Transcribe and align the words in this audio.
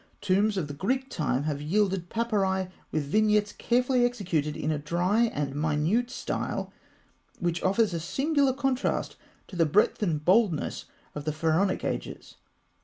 Tombs 0.19 0.57
of 0.57 0.67
the 0.67 0.73
Greek 0.73 1.11
time 1.11 1.43
have 1.43 1.61
yielded 1.61 2.09
papyri 2.09 2.69
with 2.91 3.03
vignettes 3.05 3.51
carefully 3.53 4.03
executed 4.03 4.57
in 4.57 4.71
a 4.71 4.79
dry 4.79 5.25
and 5.25 5.53
minute 5.53 6.09
style 6.09 6.73
which 7.37 7.61
offers 7.61 7.93
a 7.93 7.99
singular 7.99 8.51
contrast 8.53 9.15
to 9.47 9.55
the 9.55 9.67
breadth 9.67 10.01
and 10.01 10.25
boldness 10.25 10.85
of 11.13 11.25
the 11.25 11.31
Pharaonic 11.31 11.83
ages. 11.85 12.37